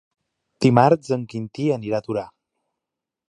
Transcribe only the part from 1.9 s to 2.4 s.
a Torà.